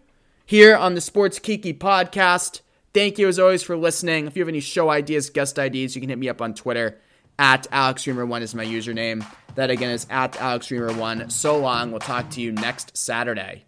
here 0.45 0.77
on 0.77 0.95
the 0.95 1.01
Sports 1.01 1.41
Kiki 1.41 1.75
podcast. 1.75 2.61
Thank 2.95 3.19
you 3.19 3.27
as 3.27 3.41
always 3.41 3.65
for 3.65 3.77
listening. 3.77 4.29
If 4.29 4.37
you 4.37 4.43
have 4.43 4.49
any 4.49 4.61
show 4.61 4.91
ideas, 4.91 5.29
guest 5.29 5.59
ideas, 5.59 5.97
you 5.97 6.01
can 6.01 6.11
hit 6.11 6.19
me 6.19 6.29
up 6.29 6.41
on 6.41 6.55
Twitter 6.55 7.01
at 7.39 7.71
AlexReimer1 7.71 8.41
is 8.41 8.55
my 8.55 8.65
username. 8.65 9.27
That 9.55 9.71
again 9.71 9.91
is 9.91 10.07
at 10.11 10.33
AlexReimer1. 10.33 11.31
So 11.31 11.59
long. 11.59 11.91
We'll 11.91 12.01
talk 12.01 12.31
to 12.31 12.41
you 12.41 12.53
next 12.53 12.97
Saturday. 12.97 13.66